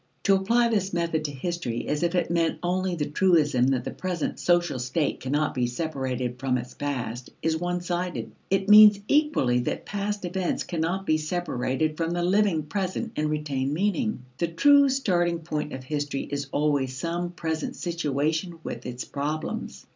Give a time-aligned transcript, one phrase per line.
[0.23, 3.91] To apply this method to history as if it meant only the truism that the
[3.91, 8.31] present social state cannot be separated from its past, is one sided.
[8.49, 13.73] It means equally that past events cannot be separated from the living present and retain
[13.75, 14.23] meaning.
[14.39, 19.85] The true starting point of history is always some present situation with its problems.